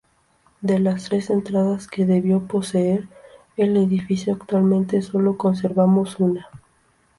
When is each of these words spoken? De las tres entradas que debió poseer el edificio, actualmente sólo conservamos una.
De 0.61 0.79
las 0.79 1.03
tres 1.03 1.29
entradas 1.29 1.85
que 1.87 2.05
debió 2.07 2.47
poseer 2.47 3.07
el 3.55 3.77
edificio, 3.77 4.33
actualmente 4.33 4.99
sólo 5.03 5.37
conservamos 5.37 6.19
una. 6.19 6.49